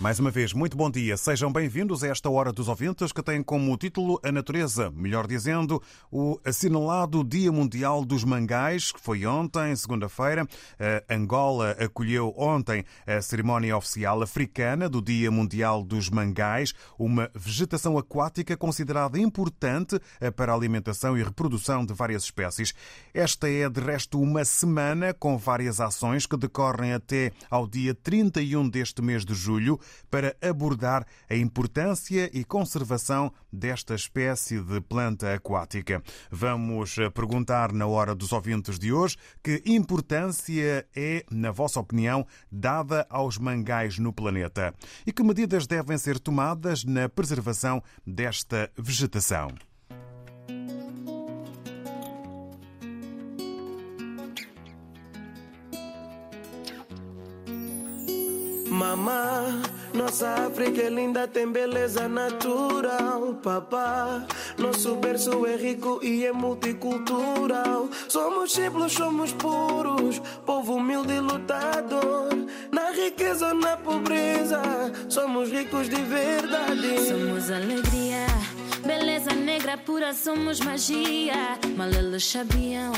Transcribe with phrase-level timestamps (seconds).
[0.00, 1.16] Mais uma vez, muito bom dia.
[1.16, 5.80] Sejam bem-vindos a esta Hora dos Ouvintes, que tem como título A Natureza, melhor dizendo,
[6.10, 10.46] o assinalado Dia Mundial dos Mangais, que foi ontem, segunda-feira.
[11.08, 18.56] Angola acolheu ontem a cerimónia oficial africana do Dia Mundial dos Mangais, uma vegetação aquática
[18.56, 19.98] considerada importante
[20.36, 22.74] para a alimentação e reprodução de várias espécies.
[23.14, 28.68] Esta é, de resto, uma semana com várias ações que decorrem até ao dia 31
[28.68, 36.02] deste mês de julho para abordar a importância e conservação desta espécie de planta aquática.
[36.30, 43.06] Vamos perguntar na hora dos ouvintes de hoje que importância é, na vossa opinião, dada
[43.08, 44.74] aos mangais no planeta
[45.06, 49.48] e que medidas devem ser tomadas na preservação desta vegetação.
[58.74, 59.62] Mamá,
[59.94, 63.34] nossa África é linda, tem beleza natural.
[63.42, 64.26] Papá,
[64.58, 67.88] nosso berço é rico e é multicultural.
[68.08, 72.28] Somos simples, somos puros, povo humilde e lutador.
[72.72, 74.60] Na riqueza ou na pobreza,
[75.08, 77.00] somos ricos de verdade.
[77.08, 78.26] Somos alegria.
[78.84, 79.13] Beleza
[79.64, 81.58] negra pura, somos magia.
[81.74, 82.92] Mal eles sabiam.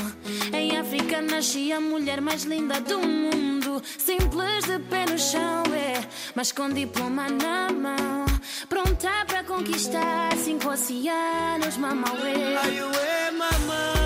[0.53, 3.81] Em África nascia a mulher mais linda do mundo.
[3.97, 6.05] Simples de pé no chão, é.
[6.35, 8.25] Mas com diploma na mão.
[8.67, 12.57] Pronta para conquistar cinco oceanos, mamauê.
[12.61, 13.96] Ai, ué, mamãe.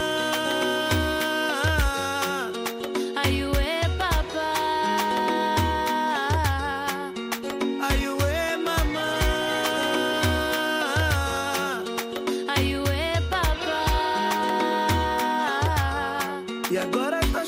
[16.71, 17.43] E agora tá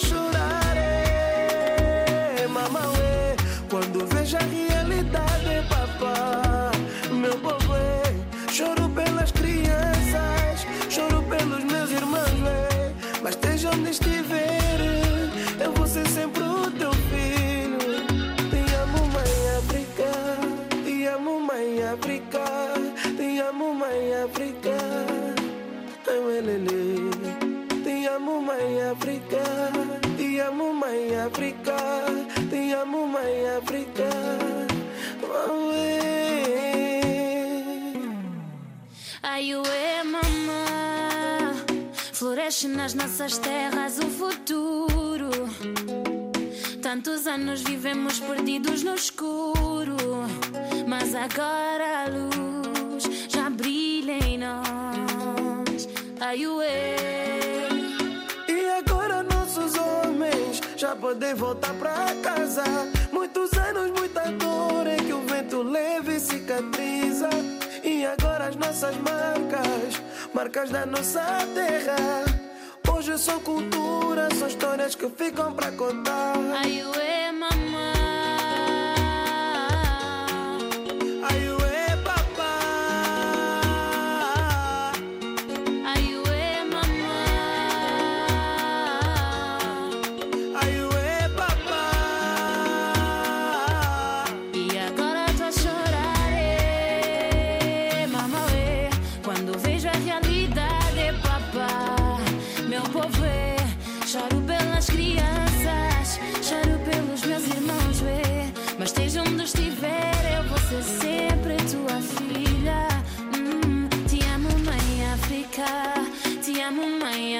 [0.75, 3.37] é, mamãe,
[3.69, 6.71] quando vejo a realidade, papá,
[7.09, 8.03] meu povo, é,
[8.51, 12.91] choro pelas crianças, choro pelos meus irmãos, é,
[13.23, 14.81] mas esteja onde estiver,
[15.57, 17.79] eu vou ser sempre o teu filho.
[18.49, 20.11] Te amo, mãe África,
[20.83, 22.43] te amo, mãe África,
[23.15, 24.75] te amo, mãe África,
[26.09, 27.12] ai, lele.
[28.63, 29.43] Mãe África.
[30.15, 31.75] Te amo, mãe África.
[32.49, 34.09] Te amo, mãe África.
[39.21, 41.51] Ai, ué, mamã.
[42.13, 45.29] Floresce nas nossas terras o futuro.
[46.81, 49.97] Tantos anos vivemos perdidos no escuro.
[50.87, 51.72] Mas agora
[60.83, 62.61] já podem voltar pra casa.
[63.09, 67.29] Muitos anos, muita dor é que o vento leva e cicatriza.
[67.81, 70.01] E agora as nossas marcas,
[70.33, 71.21] marcas da nossa
[71.55, 71.95] terra.
[72.85, 76.33] Hoje são cultura, são histórias que ficam pra contar.
[76.61, 78.02] Ai, ué, mamãe.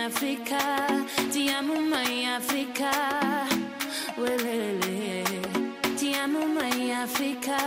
[0.06, 0.58] África.
[1.32, 2.92] Te amo, mãe África.
[4.18, 5.24] Uelele.
[5.98, 7.58] Te amo, mãe África.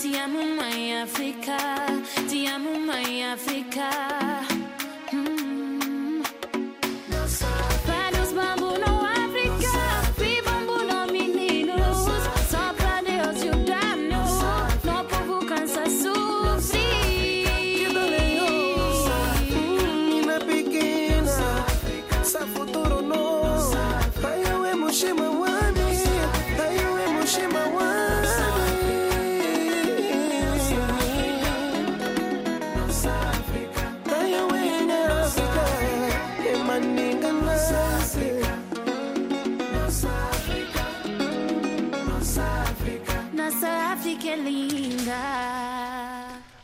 [0.00, 1.56] Te amo, mãe África.
[2.28, 4.59] Te amo, mãe África.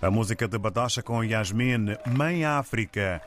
[0.06, 3.20] A música de Badocha com Yasmin, Mãe África.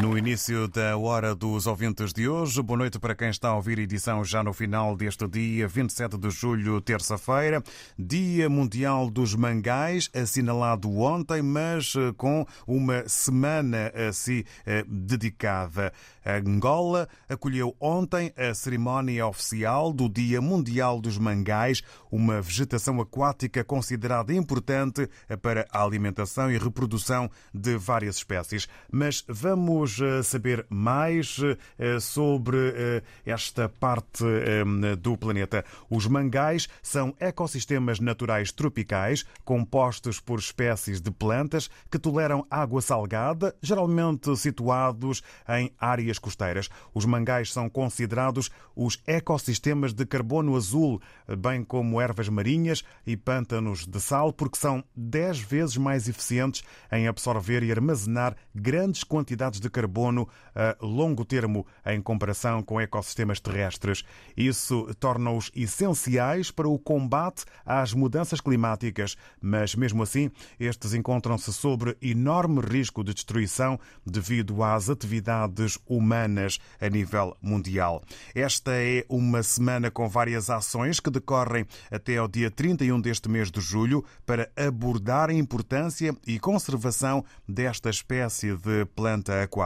[0.00, 3.78] No início da hora dos ouvintes de hoje, boa noite para quem está a ouvir
[3.78, 7.62] a edição já no final deste dia, 27 de julho, terça-feira,
[7.98, 14.44] Dia Mundial dos Mangais, assinalado ontem, mas eh, com uma semana assim
[14.86, 15.92] dedicada.
[16.24, 23.62] A Angola acolheu ontem a cerimónia oficial do Dia Mundial dos Mangais, uma vegetação aquática
[23.62, 25.08] considerada importante
[25.42, 28.66] para a alimentação e reprodução de várias espécies.
[28.90, 29.83] Mas vamos
[30.22, 31.38] saber mais
[31.78, 35.64] eh, sobre eh, esta parte eh, do planeta.
[35.88, 43.54] Os mangais são ecossistemas naturais tropicais compostos por espécies de plantas que toleram água salgada,
[43.62, 46.68] geralmente situados em áreas costeiras.
[46.92, 51.00] Os mangais são considerados os ecossistemas de carbono azul,
[51.38, 57.06] bem como ervas marinhas e pântanos de sal, porque são 10 vezes mais eficientes em
[57.08, 64.04] absorver e armazenar grandes quantidades de carbono a longo termo em comparação com ecossistemas terrestres.
[64.36, 70.30] Isso torna-os essenciais para o combate às mudanças climáticas, mas mesmo assim,
[70.60, 78.04] estes encontram-se sobre enorme risco de destruição devido às atividades humanas a nível mundial.
[78.34, 83.50] Esta é uma semana com várias ações que decorrem até ao dia 31 deste mês
[83.50, 89.63] de julho para abordar a importância e conservação desta espécie de planta aquática.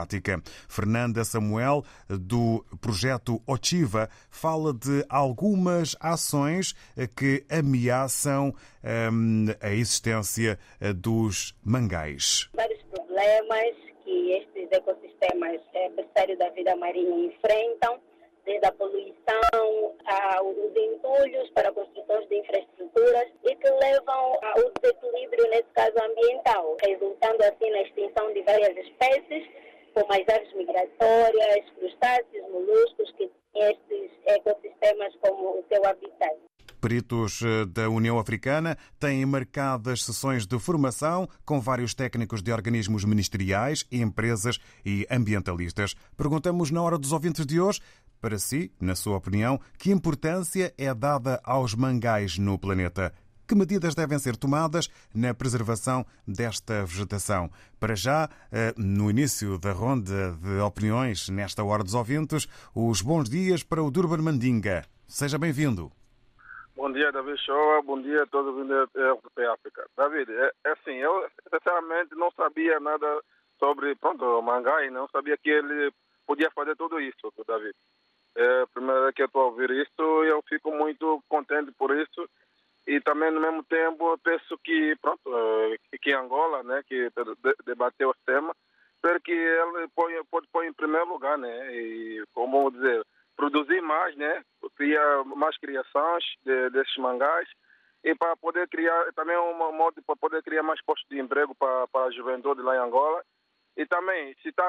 [0.67, 6.73] Fernanda Samuel, do projeto Otiva, fala de algumas ações
[7.15, 8.53] que ameaçam
[9.11, 10.59] hum, a existência
[10.95, 12.49] dos mangais.
[12.53, 17.99] Vários problemas que estes ecossistemas é, berçário da vida marinha enfrentam,
[18.45, 25.69] desde a poluição aos entulhos para construções de infraestruturas e que levam ao desequilíbrio, nesse
[25.75, 29.47] caso ambiental, resultando assim na extinção de várias espécies
[30.09, 36.37] as aves migratórias, crustáceos, moluscos, que têm estes ecossistemas como o seu habitat.
[36.79, 43.03] Peritos eh, da União Africana têm marcadas sessões de formação com vários técnicos de organismos
[43.03, 45.93] ministeriais, empresas e ambientalistas.
[46.15, 47.81] Perguntamos na hora dos ouvintes de hoje,
[48.21, 53.13] para si, na sua opinião, que importância é dada aos mangais no planeta?
[53.49, 57.49] Que medidas devem ser tomadas na preservação desta vegetação?
[57.79, 63.27] Para já, eh, no início da ronda de opiniões, nesta hora dos ouvintes, os bons
[63.27, 64.85] dias para o Durban Mandinga.
[65.07, 65.91] Seja bem-vindo.
[66.75, 67.81] Bom dia, David Shoa.
[67.81, 69.83] Bom dia a todos os da África.
[69.97, 73.07] David, é, é assim, eu sinceramente não sabia nada
[73.57, 75.91] sobre pronto, o mangá e não sabia que ele
[76.27, 77.73] podia fazer tudo isso, David.
[78.35, 81.89] É a primeira vez que eu estou a ouvir isso eu fico muito contente por
[81.97, 82.29] isso
[82.87, 85.21] e também no mesmo tempo penso que pronto
[86.01, 87.09] que Angola né que
[87.65, 88.55] debateu o tema
[88.95, 93.05] espero que ele põe, pode pôr em primeiro lugar né e como dizer
[93.35, 94.43] produzir mais né
[94.75, 97.47] criar mais criações de, desses mangás
[98.03, 101.87] e para poder criar também um modo para poder criar mais postos de emprego para,
[101.87, 103.21] para a juventude lá em Angola.
[103.75, 104.63] E também se está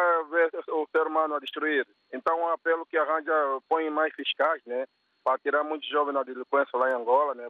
[0.69, 3.33] o ser humano a destruir então um apelo que arranja
[3.69, 4.87] põe mais fiscais né
[5.25, 7.49] para tirar muitos jovens na delinquência lá em Angola né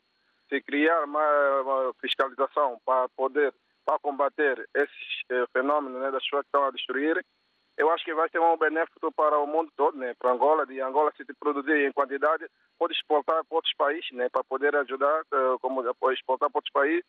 [0.50, 3.54] se criar uma, uma fiscalização para poder
[3.86, 7.24] para combater esses eh, fenômenos né, das pessoas que estão a destruir,
[7.76, 10.66] eu acho que vai ser um benefício para o mundo todo, né, para Angola.
[10.66, 12.46] De Angola, se produzir em quantidade,
[12.78, 15.80] pode exportar para outros países, né, para poder ajudar, uh, como
[16.12, 17.04] exportar para outros países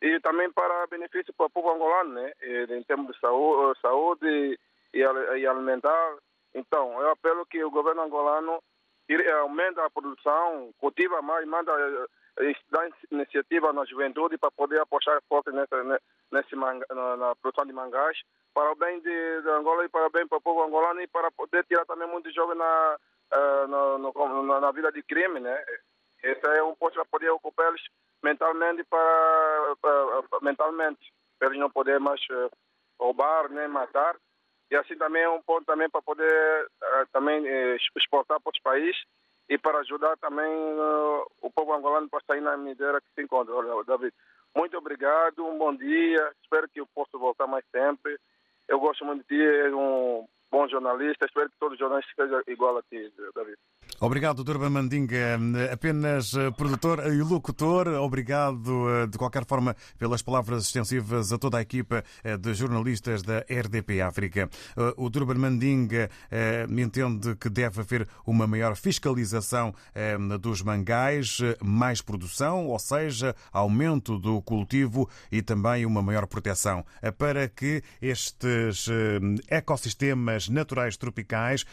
[0.00, 4.58] e também para benefício para o povo angolano, né, em termos de saúde, saúde
[4.94, 6.16] e, e alimentar.
[6.54, 8.62] Então, eu apelo que o governo angolano
[9.40, 11.72] aumente a produção, cultiva mais, manda
[12.70, 15.76] dar iniciativa na juventude para poder apostar forte nessa,
[16.32, 18.18] nesse manga, na, na, produção de mangás,
[18.52, 21.06] para o bem de, de, Angola e para o bem para o povo angolano e
[21.06, 22.98] para poder tirar também muitos jovens na,
[23.68, 25.64] no, na, na, vida de crime, né?
[26.22, 27.82] Esse é um posto para poder ocupá-los
[28.22, 32.50] mentalmente para, para, mentalmente para eles não poderem mais uh,
[32.98, 34.16] roubar nem matar.
[34.70, 37.44] E assim também é um ponto também para poder uh, também
[37.94, 38.96] exportar para outros países
[39.48, 43.54] e para ajudar também uh, o povo angolano para sair na miséria que se encontra.
[43.84, 44.14] David,
[44.54, 48.18] muito obrigado, um bom dia, espero que eu possa voltar mais sempre.
[48.68, 52.42] Eu gosto muito de ti, és um bom jornalista, espero que todos os jornalistas sejam
[52.46, 53.58] igual a ti, David.
[54.00, 55.38] Obrigado, Durban Mandinga,
[55.72, 57.86] apenas eh, produtor e locutor.
[57.88, 63.22] Obrigado, eh, de qualquer forma, pelas palavras extensivas a toda a equipa eh, de jornalistas
[63.22, 64.50] da RDP África.
[64.96, 66.10] O Durban Mandinga
[66.68, 69.74] entende que deve haver uma maior fiscalização
[70.40, 76.84] dos mangais, mais produção, ou seja, aumento do cultivo e também uma maior proteção,
[77.16, 78.88] para que estes
[79.48, 81.64] ecossistemas naturais tropicais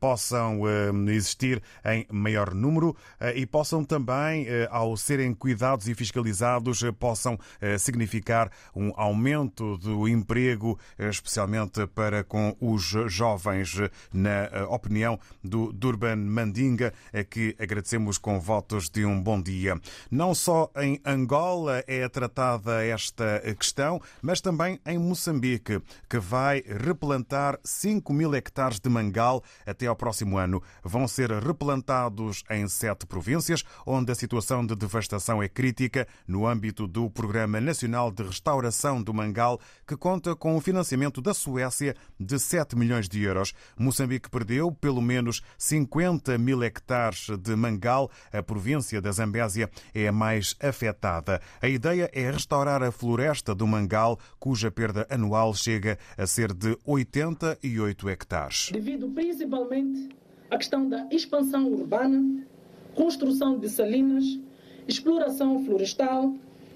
[0.00, 0.60] possam
[1.08, 6.92] existir em maior número eh, e possam também, eh, ao serem cuidados e fiscalizados, eh,
[6.92, 7.38] possam
[7.78, 13.76] significar um aumento do emprego, especialmente para com os jovens,
[14.12, 16.92] na opinião do Durban Mandinga,
[17.30, 19.80] que agradecemos com votos de um bom dia.
[20.10, 27.58] Não só em Angola é tratada esta questão, mas também em Moçambique, que vai replantar
[27.62, 30.62] 5 mil hectares de mangal até ao próximo ano.
[30.82, 36.46] Vão ser replantados implantados em sete províncias, onde a situação de devastação é crítica, no
[36.46, 41.96] âmbito do Programa Nacional de Restauração do Mangal, que conta com o financiamento da Suécia
[42.18, 43.52] de 7 milhões de euros.
[43.76, 48.08] Moçambique perdeu pelo menos 50 mil hectares de mangal.
[48.32, 51.42] A província da Zambésia é a mais afetada.
[51.60, 56.78] A ideia é restaurar a floresta do mangal, cuja perda anual chega a ser de
[56.84, 58.70] 88 hectares.
[58.72, 62.46] Devido principalmente a questão da expansão urbana,
[62.94, 64.38] construção de salinas,
[64.86, 66.34] exploração florestal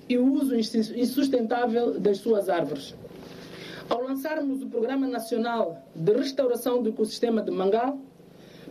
[0.09, 2.95] e o uso insustentável das suas árvores.
[3.89, 7.99] Ao lançarmos o Programa Nacional de Restauração do Ecossistema de Mangal,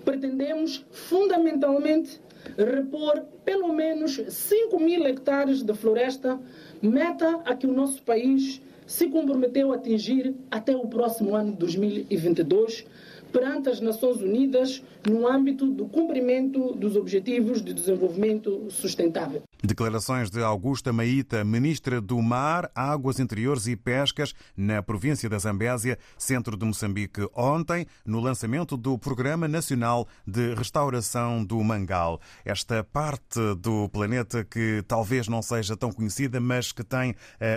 [0.05, 2.19] pretendemos fundamentalmente
[2.57, 6.39] repor pelo menos 5 mil hectares de floresta,
[6.81, 12.85] meta a que o nosso país se comprometeu a atingir até o próximo ano 2022,
[13.31, 19.43] perante as Nações Unidas no âmbito do cumprimento dos Objetivos de Desenvolvimento Sustentável.
[19.63, 25.99] Declarações de Augusta Maíta, ministra do Mar, Águas Interiores e Pescas, na província da Zambésia,
[26.17, 32.19] centro de Moçambique, ontem, no lançamento do Programa Nacional de Restauração do Mangal.
[32.43, 37.15] Esta parte do planeta que talvez não seja tão conhecida, mas que tem uh,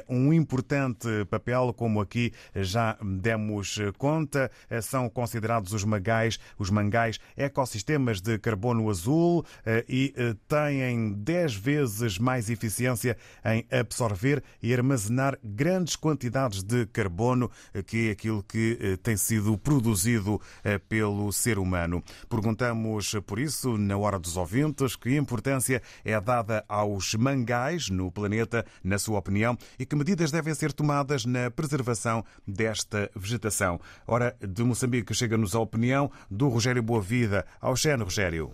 [0.08, 7.18] um importante papel, como aqui já demos conta, uh, são considerados os mangais, os mangais
[7.36, 9.44] ecossistemas de carbono azul uh,
[9.88, 10.14] e
[10.48, 17.50] têm 10 vezes mais eficiência em absorver e armazenar grandes quantidades de carbono,
[17.86, 22.02] que é aquilo que eh, tem sido produzido eh, pelo ser humano.
[22.28, 28.64] Perguntamos, por isso, na hora dos ouvintes, que importância é dada aos mangais no planeta,
[28.82, 33.80] na sua opinião, e que medidas devem ser tomadas na preservação desta vegetação.
[34.06, 37.46] Ora, de Moçambique chega-nos a opinião do Rogério Boavida.
[37.60, 38.50] Ao Xen, Rogério.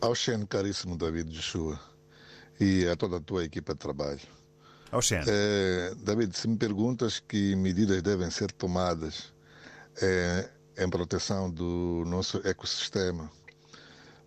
[0.00, 1.78] Ao Xen, caríssimo David Joshua
[2.60, 4.20] e a toda a tua equipa de trabalho.
[5.28, 9.32] É, David, se me perguntas que medidas devem ser tomadas
[10.00, 10.48] é,
[10.78, 13.30] em proteção do nosso ecossistema,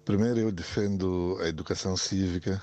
[0.06, 2.62] primeiro eu defendo a educação cívica,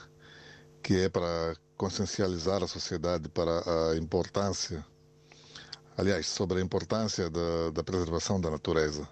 [0.82, 4.84] que é para consciencializar a sociedade para a importância,
[5.98, 9.06] aliás, sobre a importância da, da preservação da natureza.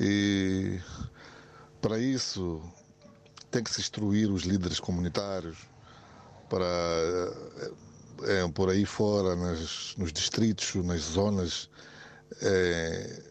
[0.00, 0.80] E
[1.80, 2.60] para isso
[3.52, 5.58] tem que se instruir os líderes comunitários
[6.50, 6.66] para
[8.24, 11.70] é, por aí fora, nas, nos distritos, nas zonas
[12.40, 13.22] é,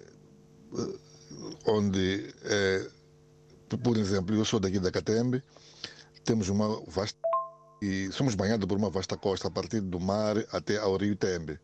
[1.67, 2.87] onde, é,
[3.83, 5.43] por exemplo, eu sou daqui da Catembe,
[6.23, 7.19] temos uma vasta
[7.81, 11.59] e somos banhados por uma vasta costa a partir do mar até ao rio Tembe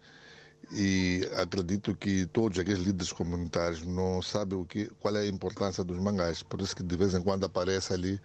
[0.72, 5.84] e acredito que todos aqueles líderes comunitários não sabem o que, qual é a importância
[5.84, 8.20] dos mangás, por isso que de vez em quando aparece ali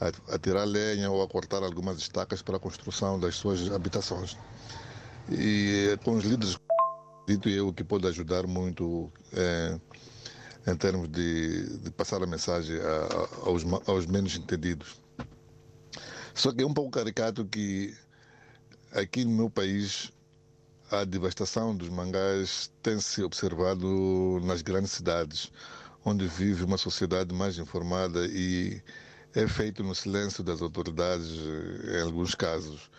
[0.00, 4.36] a, a tirar lenha ou a cortar algumas estacas para a construção das suas habitações.
[5.30, 6.58] E com os líderes,
[7.28, 9.78] dito eu que pode ajudar muito é,
[10.66, 15.00] em termos de, de, passar a mensagem a, aos, aos menos entendidos.
[16.34, 17.94] Só que é um pouco caricato que
[18.92, 20.10] aqui no meu país
[20.92, 25.50] a devastação dos mangás tem se observado nas grandes cidades,
[26.04, 28.82] onde vive uma sociedade mais informada e
[29.34, 31.30] é feito no silêncio das autoridades
[31.94, 32.90] em alguns casos.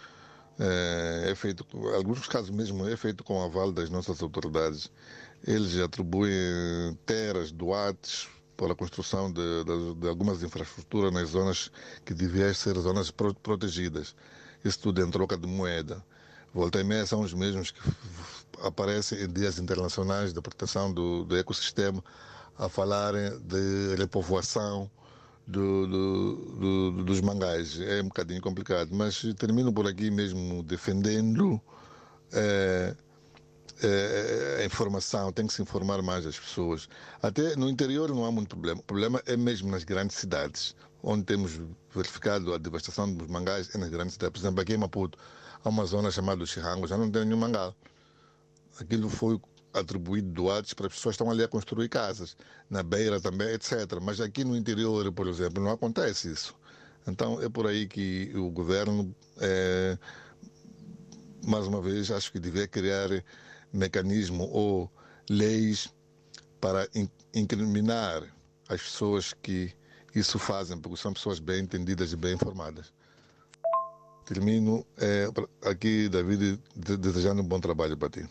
[0.59, 4.91] É, é feito, em alguns casos mesmo, é feito com o aval das nossas autoridades.
[5.45, 11.71] Eles atribuem teras, doates para a construção de, de, de algumas infraestruturas nas zonas
[12.03, 14.15] que deviam ser zonas protegidas.
[14.65, 16.03] Isso tudo em troca de moeda.
[16.53, 17.81] Volta e meia são os mesmos que
[18.61, 22.03] aparecem em dias internacionais da proteção do, do ecossistema
[22.57, 24.89] a falarem de repovoação
[25.47, 27.79] do, do, do, dos mangás.
[27.79, 31.59] É um bocadinho complicado, mas termino por aqui mesmo defendendo
[32.31, 32.95] é,
[33.81, 36.87] é, a informação, tem que se informar mais as pessoas.
[37.21, 38.79] Até no interior não há muito problema.
[38.79, 41.59] O problema é mesmo nas grandes cidades, onde temos
[41.93, 44.33] verificado a devastação dos mangás é nas grandes cidades.
[44.33, 45.17] Por exemplo, aqui em Maputo,
[45.63, 47.73] há uma zona chamada Chirango, já não tem nenhum mangá.
[48.79, 49.39] Aquilo foi
[49.73, 52.37] atribuído doados para as pessoas que estão ali a construir casas,
[52.69, 53.99] na beira também, etc.
[54.01, 56.55] Mas aqui no interior, por exemplo, não acontece isso.
[57.07, 59.97] Então é por aí que o governo, é,
[61.45, 63.09] mais uma vez, acho que devia criar
[63.71, 64.91] mecanismo ou
[65.29, 65.93] leis
[66.61, 66.87] para
[67.33, 68.23] incriminar
[68.69, 69.73] as pessoas que
[70.15, 72.93] isso fazem, porque são pessoas bem entendidas e bem informadas.
[74.25, 75.27] Termino é,
[75.65, 78.25] aqui, David, desejando um bom trabalho para ti.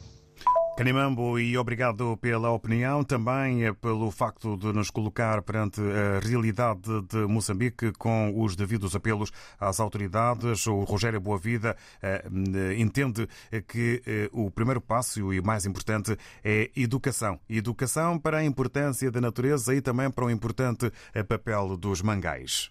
[0.76, 7.02] Canimambo, e obrigado pela opinião, também eh, pelo facto de nos colocar perante a realidade
[7.02, 9.30] de Moçambique com os devidos apelos
[9.60, 10.66] às autoridades.
[10.66, 12.24] O Rogério Boavida eh,
[12.78, 13.28] entende
[13.68, 17.38] que eh, o primeiro passo e o mais importante é educação.
[17.50, 20.90] Educação para a importância da natureza e também para o importante
[21.28, 22.70] papel dos mangais.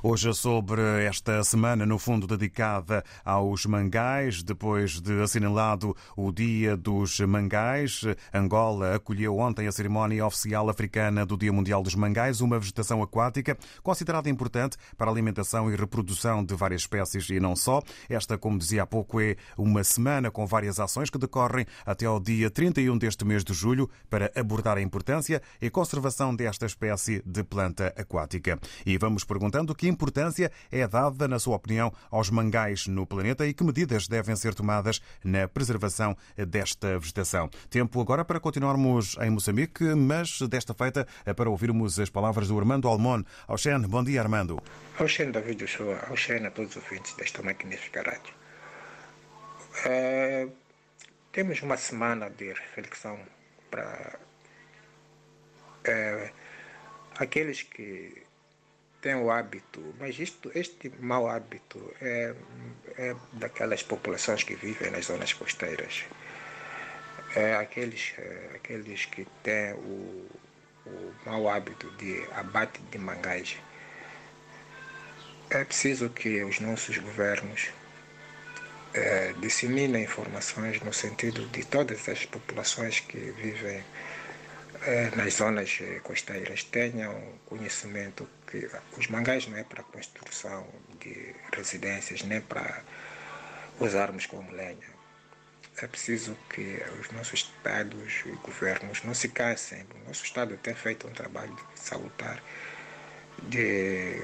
[0.00, 7.18] Hoje sobre esta semana, no fundo, dedicada aos mangais, depois de assinalado o Dia dos
[7.18, 8.02] Mangais.
[8.32, 13.58] Angola acolheu ontem a cerimónia oficial africana do Dia Mundial dos Mangais, uma vegetação aquática
[13.82, 17.82] considerada importante para a alimentação e reprodução de várias espécies e não só.
[18.08, 22.20] Esta, como dizia há pouco, é uma semana com várias ações que decorrem até ao
[22.20, 27.42] dia 31 deste mês de julho para abordar a importância e conservação desta espécie de
[27.42, 28.60] planta aquática.
[28.86, 33.54] E vamos perguntando que importância é dada, na sua opinião, aos mangais no planeta e
[33.54, 37.50] que medidas devem ser tomadas na preservação desta vegetação.
[37.70, 42.88] Tempo agora para continuarmos em Moçambique, mas desta feita para ouvirmos as palavras do Armando
[42.88, 43.22] Almon.
[43.48, 44.62] Oxen, bom dia, Armando.
[45.00, 45.98] Oxen, David Joshua.
[46.10, 48.34] Oxen a todos os ouvintes desta magnífica rádio.
[49.84, 50.48] É,
[51.32, 53.18] temos uma semana de reflexão
[53.70, 54.18] para
[55.84, 56.32] é,
[57.18, 58.27] aqueles que
[59.00, 62.34] tem o hábito, mas isto, este mau hábito é,
[62.96, 66.04] é daquelas populações que vivem nas zonas costeiras.
[67.34, 70.26] É aqueles, é, aqueles que têm o,
[70.86, 73.56] o mau hábito de abate de mangás.
[75.50, 77.68] É preciso que os nossos governos
[78.94, 83.84] é, disseminem informações no sentido de todas as populações que vivem
[84.82, 87.14] é, nas zonas é, costeiras tenham
[87.46, 90.66] conhecimento que os mangás não é para construção
[90.98, 92.82] de residências, nem para
[93.78, 94.98] usarmos como lenha.
[95.80, 99.86] É preciso que os nossos estados e governos não se cansem.
[99.94, 102.42] O nosso estado tem feito um trabalho salutar
[103.44, 104.20] de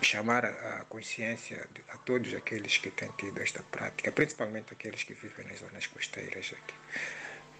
[0.00, 5.46] chamar a consciência a todos aqueles que têm tido esta prática, principalmente aqueles que vivem
[5.46, 6.74] nas zonas costeiras aqui,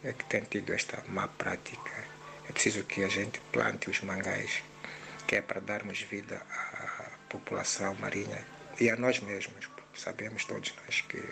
[0.04, 2.04] é que têm tido esta má prática.
[2.48, 4.62] É preciso que a gente plante os mangás
[5.28, 8.44] que é para darmos vida à população marinha
[8.80, 9.68] e a nós mesmos.
[9.94, 11.22] Sabemos todos nós que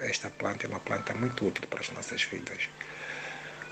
[0.00, 2.68] esta planta é uma planta muito útil para as nossas vidas.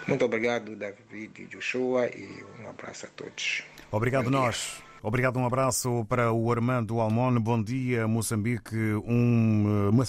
[0.06, 3.64] Muito obrigado, David e Joshua, e um abraço a todos.
[3.90, 4.83] Obrigado, nós.
[5.06, 7.38] Obrigado, um abraço para o Armando Almon.
[7.38, 8.74] Bom dia, Moçambique.
[9.04, 10.04] Um, uma,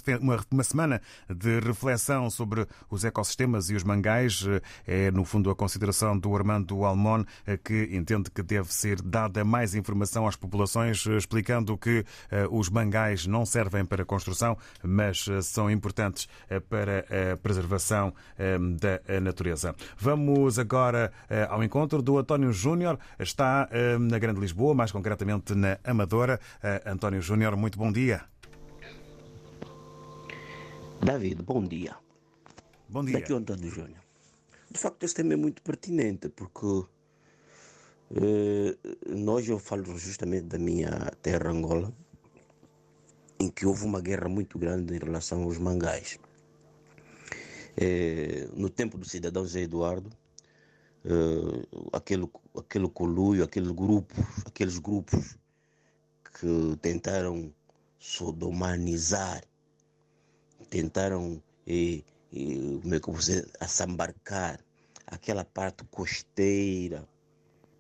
[0.50, 4.46] uma, semana de reflexão sobre os ecossistemas e os mangais.
[4.88, 7.26] É, no fundo, a consideração do Armando Almon,
[7.62, 13.28] que entende que deve ser dada mais informação às populações, explicando que uh, os mangais
[13.28, 16.30] não servem para construção, mas são importantes
[16.70, 18.14] para a preservação
[18.80, 19.76] da natureza.
[19.98, 21.12] Vamos agora
[21.50, 22.98] ao encontro do António Júnior.
[23.20, 23.68] Está
[24.00, 26.40] na Grande Lisboa, mais concretamente na Amadora.
[26.86, 28.24] António Júnior, muito bom dia.
[31.04, 31.96] David, bom dia.
[32.88, 33.20] Bom dia.
[33.20, 34.00] Daqui o António Júnior.
[34.70, 36.86] De facto, esse tema é muito pertinente, porque
[38.12, 38.78] eh,
[39.10, 41.92] nós, eu falo justamente da minha terra, Angola,
[43.40, 46.20] em que houve uma guerra muito grande em relação aos mangás.
[47.76, 50.12] Eh, no tempo do cidadão Zé Eduardo,
[51.06, 54.14] eh, aquele, aquele coluio, aquele grupo,
[54.46, 55.38] aqueles grupos
[56.40, 57.54] que tentaram
[58.00, 59.44] sodomanizar,
[60.70, 62.02] tentaram eh,
[62.34, 64.60] eh, como é que dizer, assambarcar
[65.06, 67.08] aquela parte costeira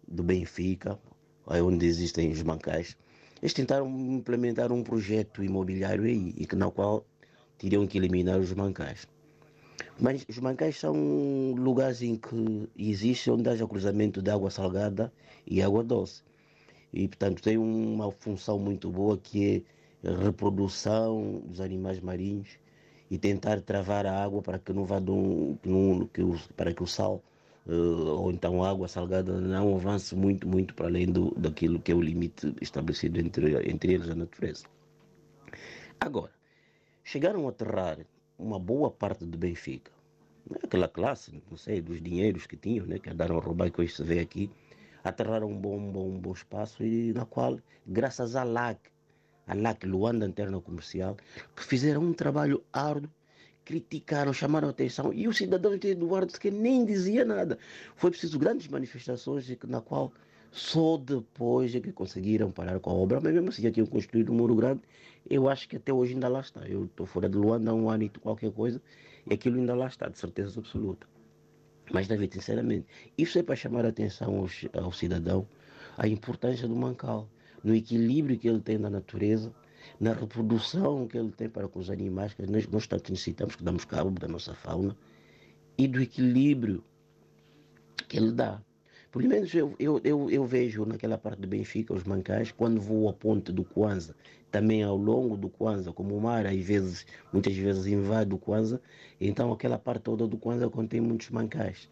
[0.07, 0.99] do Benfica,
[1.47, 2.95] aí onde existem os bancais.
[3.41, 7.03] Eles tentaram implementar um projeto imobiliário aí, e que, na qual
[7.57, 9.07] teriam que eliminar os bancais.
[9.99, 10.93] Mas os bancais são
[11.57, 15.11] lugares em que existe onde haja cruzamento de água salgada
[15.47, 16.21] e água doce.
[16.91, 19.63] E, portanto, tem uma função muito boa que
[20.03, 22.59] é reprodução dos animais marinhos
[23.09, 25.57] e tentar travar a água para que não vá um,
[26.13, 27.23] que o, para que o sal
[27.67, 31.91] uh, ou então a água salgada não avance muito, muito para além do, daquilo que
[31.91, 34.65] é o limite estabelecido entre, entre eles a natureza.
[35.99, 36.31] Agora,
[37.03, 37.99] chegaram a aterrar
[38.37, 39.91] uma boa parte do Benfica,
[40.49, 40.57] né?
[40.63, 42.99] aquela classe, não sei, dos dinheiros que tinham, né?
[42.99, 44.49] que andaram a roubar, que hoje se vê aqui,
[45.03, 48.79] aterraram um bom, um bom, um bom espaço e na qual, graças à LAC,
[49.47, 51.15] a LAC Luanda Interna Comercial,
[51.55, 53.09] que fizeram um trabalho árduo,
[53.63, 57.57] criticaram, chamaram a atenção, e o cidadão de Eduardo que nem dizia nada.
[57.95, 60.11] Foi preciso grandes manifestações na qual
[60.55, 64.31] só depois é que conseguiram parar com a obra, mas mesmo assim já tinham construído
[64.31, 64.79] um muro grande,
[65.29, 66.65] eu acho que até hoje ainda lá está.
[66.65, 68.81] Eu estou fora de Luanda há um ano e qualquer coisa,
[69.29, 71.05] e aquilo ainda lá está, de certeza absoluta.
[71.91, 72.87] Mas, David, sinceramente,
[73.17, 75.45] isso é para chamar a atenção aos, ao cidadão
[75.97, 77.27] a importância do mancal
[77.61, 79.53] no equilíbrio que ele tem na natureza,
[79.99, 83.63] na reprodução que ele tem para com os animais, que nós, nós tanto necessitamos, que
[83.63, 84.95] damos cabo da nossa fauna,
[85.77, 86.81] e do equilíbrio
[88.07, 88.61] que ele dá.
[89.15, 93.07] Pelo menos eu, eu, eu, eu, vejo naquela parte do Benfica, os mancais, quando vou
[93.07, 94.13] à ponte do Kwanza,
[94.51, 98.81] também ao longo do Kwanza, como o mar às vezes, muitas vezes invade o Kwanza,
[99.19, 101.87] então aquela parte toda do Kwanza contém muitos mancais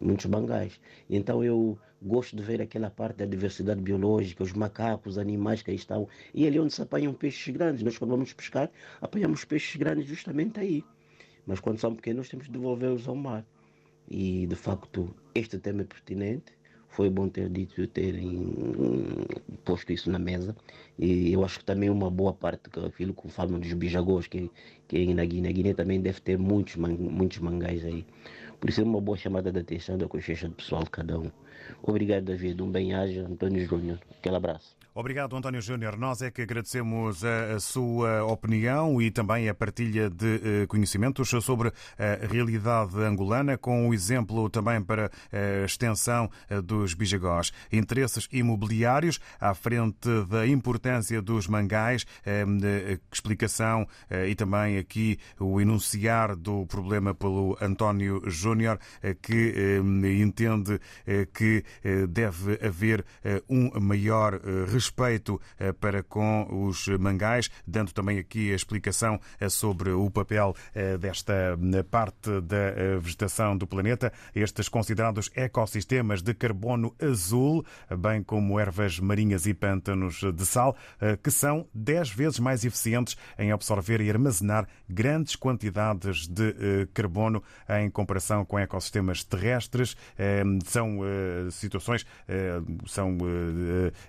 [0.00, 0.80] muitos bangais.
[1.08, 5.70] Então eu gosto de ver aquela parte da diversidade biológica, os macacos, os animais que
[5.70, 6.08] aí estão.
[6.32, 7.82] E ali onde se apanham peixes grandes.
[7.82, 10.84] Nós quando vamos pescar, apanhamos peixes grandes justamente aí.
[11.46, 13.44] Mas quando são pequenos temos de devolvê-los ao mar.
[14.10, 16.57] E de facto este tema é pertinente.
[16.88, 18.52] Foi bom ter dito, terem
[19.64, 20.56] posto isso na mesa.
[20.98, 24.50] E eu acho que também uma boa parte, aquilo que falam dos bijagos, que,
[24.88, 28.04] que na Guiné, Guiné também deve ter muitos, muitos mangás aí.
[28.60, 31.30] Por isso é uma boa chamada de atenção da consciência do pessoal de cada um.
[31.82, 32.60] Obrigado, David.
[32.62, 34.00] Um bem-aja, António Júnior.
[34.18, 34.77] Aquele abraço.
[34.94, 35.96] Obrigado, António Júnior.
[35.96, 41.68] Nós é que agradecemos a, sua opinião e também a partilha de eh, conhecimentos sobre
[41.98, 47.52] a realidade angolana, com o exemplo também para a extensão eh, dos bijagós.
[47.70, 53.86] Interesses imobiliários à frente da importância dos mangais, eh, explicação
[54.26, 58.78] e também aqui o enunciar do problema pelo António Júnior,
[59.22, 59.80] que
[60.22, 60.80] entende
[61.32, 61.62] que
[62.08, 63.04] deve haver
[63.48, 69.48] um maior respeito respeito eh, para com os mangais, dando também aqui a explicação eh,
[69.48, 71.58] sobre o papel eh, desta
[71.90, 77.64] parte da vegetação do planeta, estes considerados ecossistemas de carbono azul,
[77.98, 80.76] bem como ervas marinhas e pântanos de sal,
[81.22, 87.90] que são 10 vezes mais eficientes em absorver e armazenar grandes quantidades de carbono em
[87.90, 89.96] comparação com ecossistemas terrestres.
[90.64, 91.00] São
[91.50, 92.06] situações,
[92.86, 93.16] são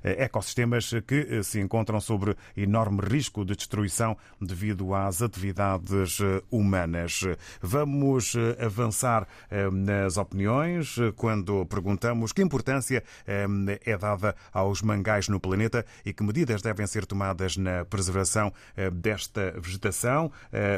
[0.03, 6.41] ecossistemas sistemas que eh, se encontram sobre enorme risco de destruição devido às atividades eh,
[6.51, 7.21] humanas.
[7.61, 9.27] Vamos eh, avançar
[9.71, 16.61] nas opiniões quando perguntamos que importância é dada aos mangais no planeta e que medidas
[16.61, 18.51] devem ser tomadas na preservação
[18.93, 20.31] desta vegetação.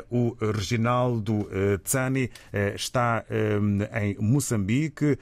[0.09, 1.47] O Reginaldo
[1.83, 2.29] Tsani
[2.75, 3.25] está
[4.01, 5.17] em Moçambique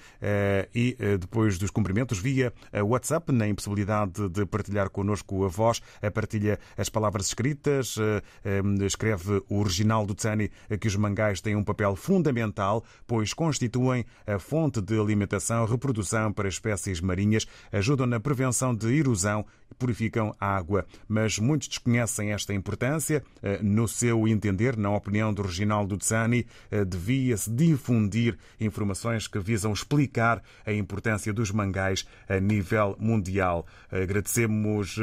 [0.74, 5.82] e depois dos cumprimentos via WhatsApp, na impossibilidade de partilhar connosco a voz,
[6.14, 7.96] partilha as palavras escritas.
[7.98, 14.06] Eh, eh, escreve o Reginaldo Tsani que os mangais têm um papel fundamental, pois constituem
[14.26, 19.46] a fonte de alimentação, reprodução para espécies marinhas, ajudam na prevenção de erosão
[19.78, 20.86] purificam a água.
[21.08, 23.24] Mas muitos desconhecem esta importância.
[23.42, 26.46] Eh, no seu entender, na opinião do Reginaldo Tsani,
[26.88, 33.66] devia-se difundir informações que visam explicar a importância dos mangais a nível mundial.
[33.92, 34.98] Agradecemos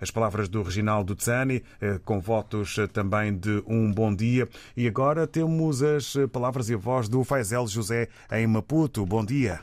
[0.00, 1.62] as palavras do Reginaldo Tzani,
[2.04, 4.48] com votos também de um bom dia.
[4.76, 9.04] E agora temos as palavras e a voz do Faisel José em Maputo.
[9.04, 9.60] Bom dia.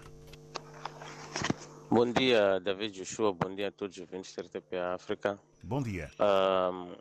[1.93, 3.31] Bom dia, David Joshua.
[3.33, 5.39] Bom dia a todos os ouvintes da RTP África.
[5.61, 6.09] Bom dia.
[6.19, 6.95] Um,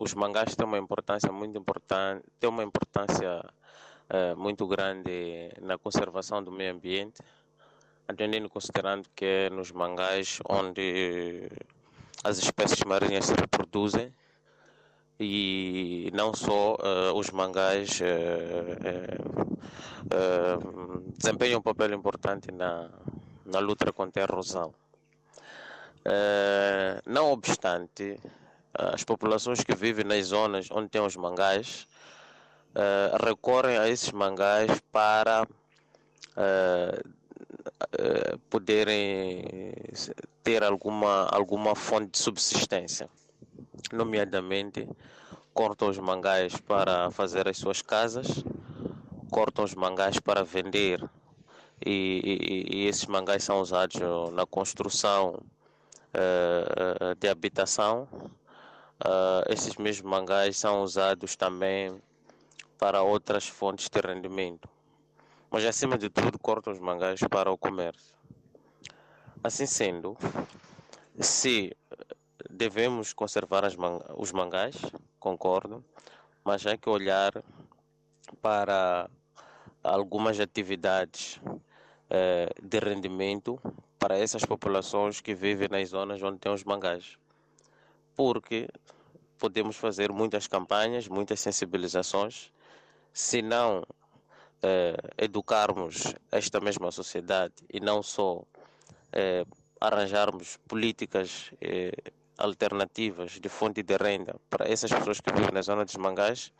[0.00, 3.40] os mangás têm uma importância muito importante, têm uma importância
[4.10, 7.22] uh, muito grande na conservação do meio ambiente,
[8.08, 11.48] atendendo considerando que é nos mangás onde
[12.24, 14.12] as espécies marinhas se reproduzem
[15.20, 18.82] e não só uh, os mangás uh,
[21.16, 22.90] desempenham um papel importante na
[23.52, 24.74] na luta contra a erosão.
[26.04, 28.18] Uh, não obstante,
[28.74, 31.86] as populações que vivem nas zonas onde tem os mangás
[32.74, 35.46] uh, recorrem a esses mangás para
[36.36, 37.12] uh,
[38.50, 39.72] poderem
[40.42, 43.08] ter alguma, alguma fonte de subsistência,
[43.92, 44.88] nomeadamente
[45.54, 48.42] cortam os mangás para fazer as suas casas,
[49.30, 51.02] cortam os mangás para vender
[51.84, 54.00] e, e, esses mangás são usados
[54.32, 55.42] na construção
[56.14, 58.08] uh, de habitação.
[59.04, 62.00] Uh, esses mesmos mangás são usados também
[62.78, 64.68] para outras fontes de rendimento.
[65.50, 68.14] Mas acima de tudo, cortam os mangás para o comércio.
[69.42, 70.16] Assim sendo,
[71.18, 71.76] se
[72.48, 73.64] devemos conservar
[74.16, 74.76] os mangás,
[75.18, 75.84] concordo,
[76.44, 77.32] mas há que olhar
[78.40, 79.10] para
[79.82, 81.40] algumas atividades
[82.62, 83.58] de rendimento
[83.98, 87.16] para essas populações que vivem nas zonas onde tem os mangás.
[88.14, 88.68] Porque
[89.38, 92.52] podemos fazer muitas campanhas, muitas sensibilizações,
[93.12, 93.82] se não
[94.62, 98.42] eh, educarmos esta mesma sociedade e não só
[99.12, 99.44] eh,
[99.80, 101.50] arranjarmos políticas
[102.38, 106.52] alternativas de fonte de renda para essas pessoas que vivem na zona dos mangás,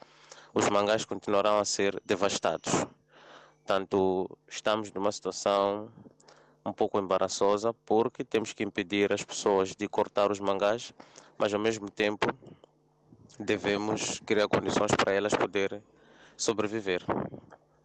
[0.55, 2.87] os mangás continuarão a ser devastados.
[3.65, 5.89] Portanto, estamos numa situação
[6.67, 10.93] um pouco embaraçosa porque temos que impedir as pessoas de cortar os mangás,
[11.39, 12.27] mas ao mesmo tempo
[13.39, 15.81] devemos criar condições para elas poderem
[16.37, 17.05] sobreviver.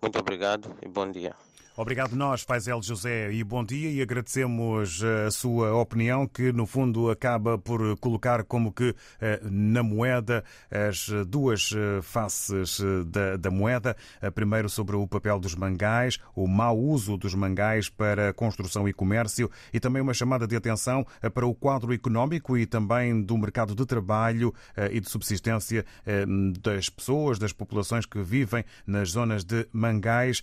[0.02, 1.36] Muito obrigado e bom dia.
[1.80, 6.66] Obrigado nós, Faisel José, e bom dia e agradecemos eh, a sua opinião que no
[6.66, 13.52] fundo acaba por colocar como que eh, na moeda as duas eh, faces da, da
[13.52, 13.96] moeda.
[14.34, 19.48] Primeiro sobre o papel dos mangás, o mau uso dos mangás para construção e comércio
[19.72, 23.86] e também uma chamada de atenção para o quadro económico e também do mercado de
[23.86, 24.52] trabalho
[24.92, 25.86] e de subsistência
[26.60, 30.42] das pessoas, das populações que vivem nas zonas de mangás.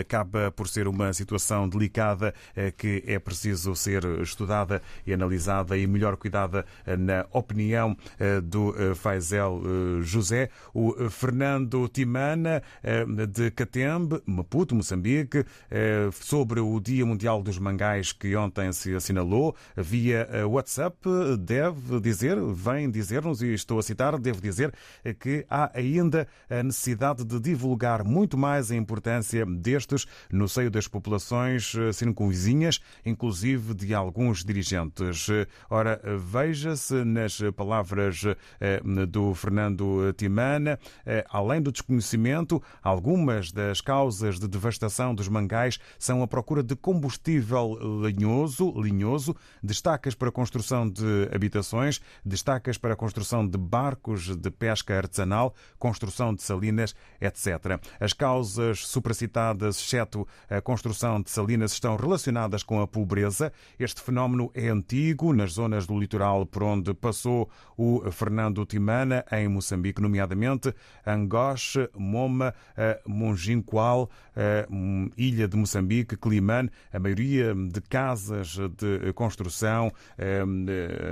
[0.00, 5.86] Acaba por ser uma situação delicada eh, que é preciso ser estudada e analisada e
[5.86, 9.62] melhor cuidada eh, na opinião eh, do Faisel
[10.02, 10.50] José.
[10.72, 12.62] O Fernando Timana,
[13.28, 15.44] de Catembe, Maputo, Moçambique,
[16.12, 20.96] sobre o Dia Mundial dos Mangais que ontem se assinalou via WhatsApp,
[21.38, 24.72] deve dizer, vem dizer-nos, e estou a citar, deve dizer
[25.20, 30.70] que há ainda a necessidade de divulgar muito mais a importância destes no no seio
[30.70, 35.28] das populações eh, circunvizinhas, inclusive de alguns dirigentes.
[35.70, 38.24] Ora, veja-se nas palavras
[38.60, 45.78] eh, do Fernando Timana, eh, além do desconhecimento, algumas das causas de devastação dos mangais
[45.98, 52.92] são a procura de combustível linhoso, linhoso, destacas para a construção de habitações, destacas para
[52.92, 57.80] a construção de barcos de pesca artesanal, construção de salinas, etc.
[57.98, 63.52] As causas supracitadas, exceto a construção de salinas estão relacionadas com a pobreza.
[63.78, 69.48] Este fenómeno é antigo nas zonas do litoral por onde passou o Fernando Timana, em
[69.48, 70.74] Moçambique, nomeadamente
[71.06, 72.54] Angoche, Moma,
[73.06, 74.10] Monginqual,
[75.16, 76.70] Ilha de Moçambique, Climane.
[76.92, 80.46] A maioria de casas de construção, a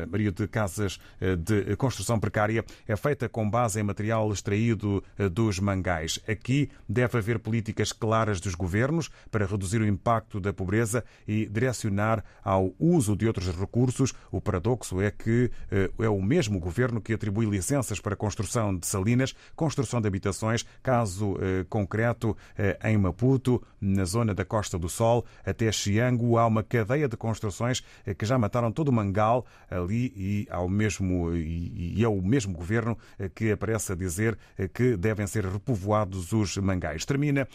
[0.06, 0.98] maioria de casas
[1.38, 6.20] de construção precária é feita com base em material extraído dos mangais.
[6.28, 12.24] Aqui deve haver políticas claras dos governos para reduzir o impacto da pobreza e direcionar
[12.42, 14.12] ao uso de outros recursos.
[14.30, 18.86] O paradoxo é que eh, é o mesmo governo que atribui licenças para construção de
[18.86, 24.88] salinas, construção de habitações, caso eh, concreto eh, em Maputo, na zona da Costa do
[24.88, 27.82] Sol, até Xiango, há uma cadeia de construções
[28.16, 32.96] que já mataram todo o mangal ali e, ao mesmo, e é o mesmo governo
[33.34, 34.38] que aparece a dizer
[34.72, 37.04] que devem ser repovoados os mangais.
[37.04, 37.48] Termina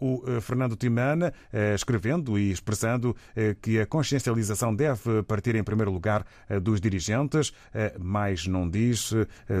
[0.00, 5.92] o Fernando Timana, eh, escrevendo e expressando eh, que a consciencialização deve partir em primeiro
[5.92, 6.26] lugar
[6.62, 7.52] dos dirigentes,
[7.98, 9.12] mas não diz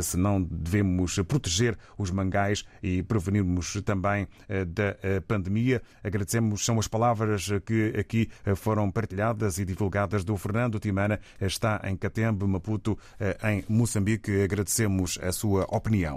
[0.02, 4.26] se não devemos proteger os mangais e prevenirmos também
[4.68, 5.82] da pandemia.
[6.02, 11.96] Agradecemos, são as palavras que aqui foram partilhadas e divulgadas do Fernando Timana, está em
[11.96, 12.98] Catembe, Maputo,
[13.44, 14.42] em Moçambique.
[14.42, 16.16] Agradecemos a sua opinião.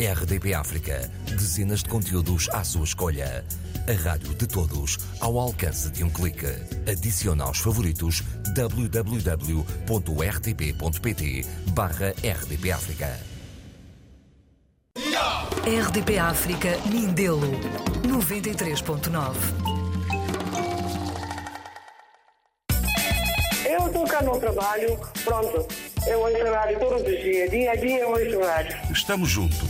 [0.00, 3.44] RDP África, dezenas de conteúdos à sua escolha.
[3.86, 6.46] A rádio de todos, ao alcance de um clique.
[6.90, 8.22] Adicione aos favoritos
[8.56, 9.66] www.rtp.pt
[11.74, 13.20] barra RDP África.
[15.66, 17.50] RDP África Mindelo
[18.02, 19.80] 93.9
[23.66, 25.66] Eu estou cá no trabalho, pronto.
[26.06, 28.76] Eu ouço rádio todos os dias, dia a dia eu ouço rádio.
[28.90, 29.69] Estamos juntos,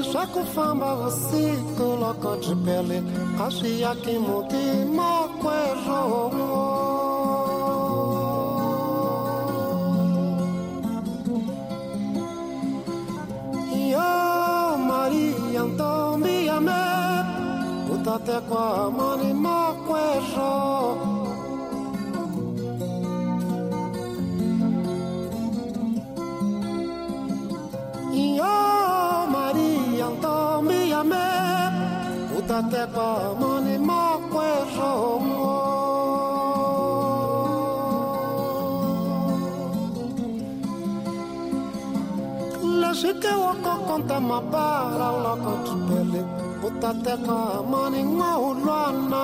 [0.00, 2.98] Ndrilileswi swa ku famba vusiku loko byi pele.
[3.38, 6.00] A swi yaki mutima kwero
[13.92, 15.64] yo maria
[16.46, 16.82] ya me
[17.94, 20.79] utatekwa mani makwero yo
[43.00, 46.20] Shike wako konta mabara loko tupele.
[46.66, 47.36] Utateka
[47.70, 49.22] mani ngwa ulwana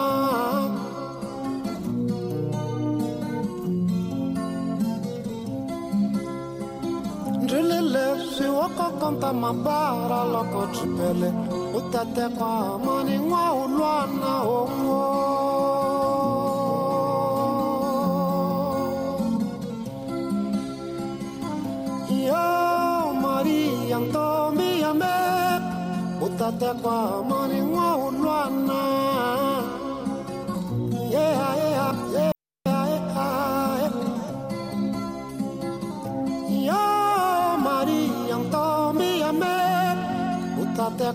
[7.42, 11.28] Ndrilele si wako konta mabara loko tupele
[11.86, 12.52] otatekwa
[12.84, 15.00] mani nwa ụlụana onwo
[22.16, 22.46] ihe
[23.22, 25.54] mari ya ntomi ya mee
[26.26, 26.96] otatekwa
[27.30, 27.86] mani nwa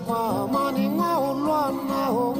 [0.06, 2.36] kwa money ngao ulwa nao.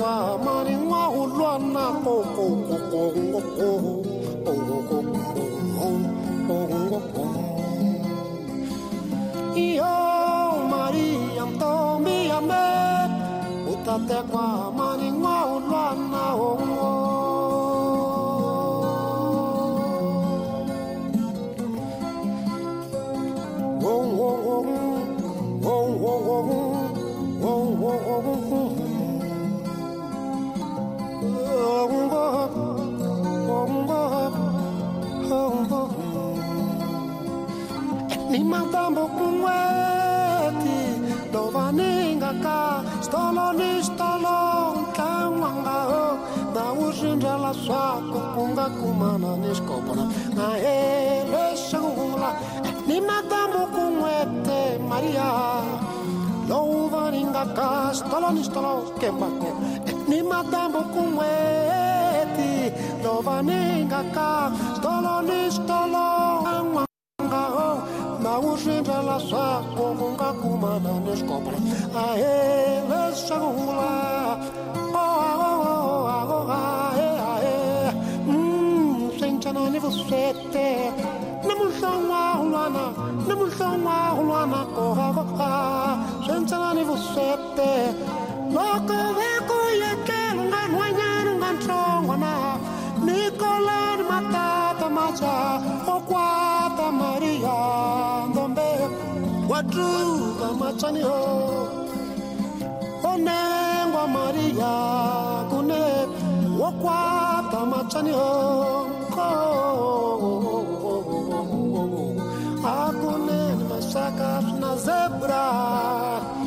[0.00, 0.49] Obama.
[48.34, 50.04] kunga kumana neskopona
[50.36, 52.30] na ele shangula
[52.86, 55.28] nimadamu kunwete maria.
[56.50, 59.50] Louva ninga castolonis tolos kembake
[60.10, 62.52] nimadamu é, kunweti
[63.04, 66.88] louva ninga castolonis tolos
[68.22, 71.58] maushinda lasa kunga kumana neskopona
[71.94, 73.92] na ele shangula
[80.10, 80.92] sete
[81.46, 82.84] namusongwa hulwana
[83.28, 85.52] namusongwa hulwana kohakoha
[86.26, 87.70] sentsalani vusete
[88.54, 92.32] loko vekuyeke lunganhwanyani ungantsongwana
[93.04, 95.34] nikolani matata maja
[95.94, 97.58] okwata mariya
[98.30, 98.70] ndombe.
[99.50, 101.20] Watuka machaniho
[103.10, 104.72] onengwa mariya
[105.50, 105.82] kune
[106.60, 108.89] wokwata machaniho
[114.84, 116.39] zebrar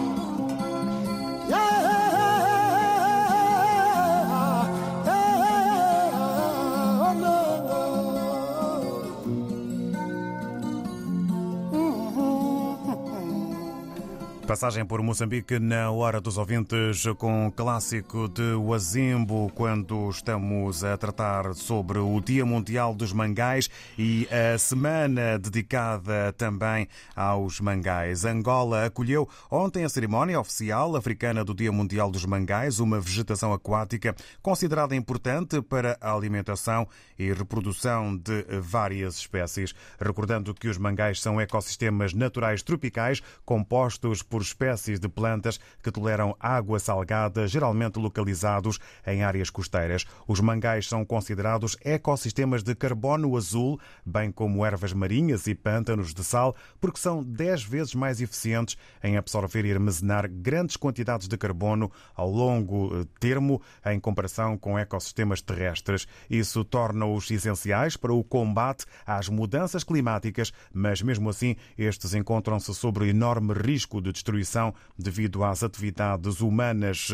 [14.47, 20.97] Passagem por Moçambique na hora dos ouvintes com o clássico de Wazimbo, quando estamos a
[20.97, 28.25] tratar sobre o Dia Mundial dos Mangais e a semana dedicada também aos mangais.
[28.25, 34.13] Angola acolheu ontem a cerimónia oficial africana do Dia Mundial dos Mangais, uma vegetação aquática
[34.41, 36.85] considerada importante para a alimentação
[37.17, 39.73] e reprodução de várias espécies.
[39.99, 46.35] Recordando que os mangais são ecossistemas naturais tropicais compostos por espécies de plantas que toleram
[46.39, 50.05] água salgada, geralmente localizados em áreas costeiras.
[50.27, 56.23] Os mangais são considerados ecossistemas de carbono azul, bem como ervas marinhas e pântanos de
[56.23, 61.91] sal, porque são 10 vezes mais eficientes em absorver e armazenar grandes quantidades de carbono
[62.15, 66.07] ao longo termo em comparação com ecossistemas terrestres.
[66.29, 73.07] Isso torna-os essenciais para o combate às mudanças climáticas, mas mesmo assim estes encontram-se sob
[73.07, 77.09] enorme risco de destruição devido às atividades humanas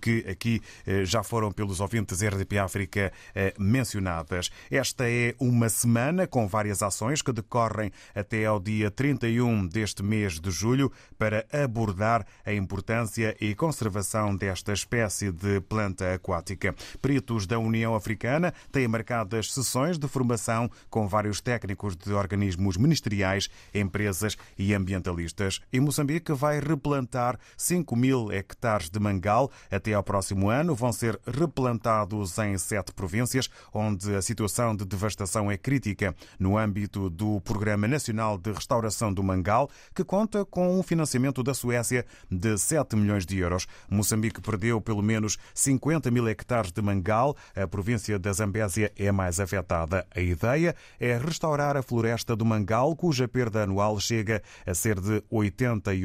[0.00, 0.60] que aqui
[1.04, 3.10] já foram pelos ouvintes RDP África
[3.58, 4.50] mencionadas.
[4.70, 10.38] Esta é uma semana com várias ações que decorrem até ao dia 31 deste mês
[10.38, 16.74] de julho para abordar a importância e conservação desta espécie de planta aquática.
[17.00, 23.48] Peritos da União Africana têm marcadas sessões de formação com vários técnicos de organismos ministeriais,
[23.74, 25.60] empresas e ambientalistas.
[25.72, 30.74] Em Moçambique vai replantar 5 mil hectares de mangal até ao próximo ano.
[30.74, 37.08] Vão ser replantados em sete províncias, onde a situação de devastação é crítica, no âmbito
[37.08, 42.58] do Programa Nacional de Restauração do Mangal, que conta com um financiamento da Suécia de
[42.58, 43.66] 7 milhões de euros.
[43.88, 47.36] Moçambique perdeu pelo menos 50 mil hectares de mangal.
[47.54, 50.06] A província da Zambésia é mais afetada.
[50.14, 55.22] A ideia é restaurar a floresta do mangal, cuja perda anual chega a ser de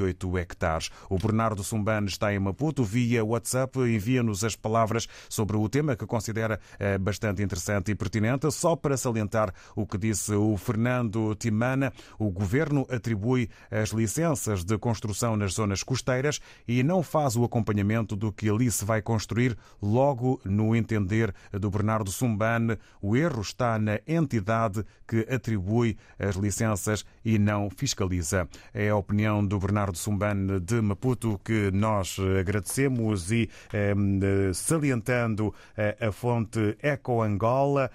[0.01, 0.89] 88 hectares.
[1.09, 2.83] O Bernardo Sumbane está em Maputo.
[2.83, 6.59] Via WhatsApp envia-nos as palavras sobre o tema que considera
[6.99, 8.51] bastante interessante e pertinente.
[8.51, 14.77] Só para salientar o que disse o Fernando Timana, o governo atribui as licenças de
[14.77, 19.57] construção nas zonas costeiras e não faz o acompanhamento do que ali se vai construir.
[19.81, 27.05] Logo, no entender do Bernardo Sumbane, o erro está na entidade que atribui as licenças
[27.23, 28.47] e não fiscaliza.
[28.73, 33.49] É a opinião do Bernardo Leonardo Sumbane de Maputo, que nós agradecemos e
[34.53, 35.53] salientando
[35.99, 37.91] a fonte Eco Angola,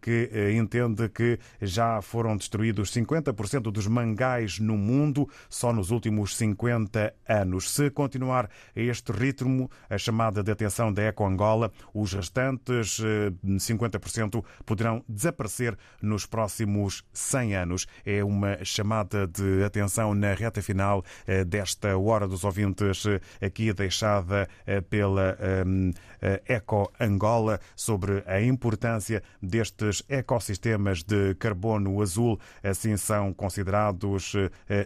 [0.00, 7.12] que entende que já foram destruídos 50% dos mangais no mundo só nos últimos 50
[7.28, 7.70] anos.
[7.74, 13.00] Se continuar a este ritmo, a chamada de atenção da Eco Angola, os restantes
[13.44, 17.86] 50% poderão desaparecer nos próximos 100 anos.
[18.04, 21.04] É uma chamada de atenção na reta final
[21.46, 23.04] desta Hora dos Ouvintes,
[23.40, 24.48] aqui deixada
[24.88, 25.36] pela
[26.46, 32.38] Eco Angola, sobre a importância destes ecossistemas de carbono azul.
[32.62, 34.34] Assim são considerados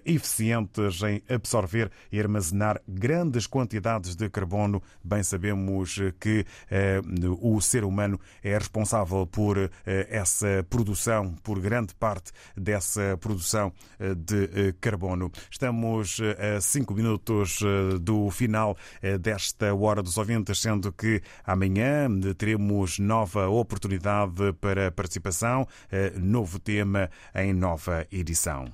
[0.05, 4.83] eficientes em absorver e armazenar grandes quantidades de carbono.
[5.03, 6.45] Bem sabemos que
[7.41, 15.31] o ser humano é responsável por essa produção, por grande parte dessa produção de carbono.
[15.51, 17.61] Estamos a cinco minutos
[18.01, 18.77] do final
[19.21, 25.67] desta Hora dos Ouvintes, sendo que amanhã teremos nova oportunidade para participação,
[26.17, 28.67] novo tema em nova edição.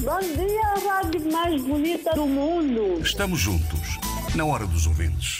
[0.00, 3.02] Bom dia, a rádio mais bonita do mundo.
[3.02, 3.98] Estamos juntos,
[4.34, 5.38] na Hora dos Ouvintes.